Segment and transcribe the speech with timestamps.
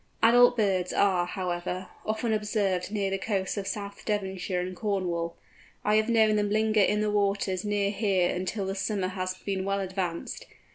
[0.23, 5.35] Adult birds are, however, often observed near the coasts of South Devonshire and Cornwall.
[5.85, 9.63] I have known them linger in the waters near here until the summer has been
[9.63, 10.47] well advanced.